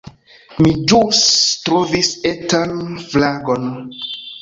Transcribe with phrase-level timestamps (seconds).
[0.63, 1.19] Mi ĵus
[1.69, 2.77] trovis etan
[3.15, 3.73] fragon